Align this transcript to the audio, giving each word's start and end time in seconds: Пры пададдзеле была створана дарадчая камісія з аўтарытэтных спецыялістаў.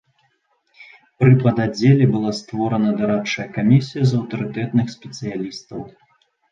Пры 1.23 1.29
пададдзеле 1.43 2.05
была 2.15 2.31
створана 2.41 2.95
дарадчая 3.03 3.47
камісія 3.59 4.03
з 4.13 4.21
аўтарытэтных 4.23 4.87
спецыялістаў. 4.97 5.91